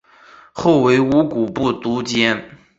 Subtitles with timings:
[0.51, 2.57] 后为乌古部都监。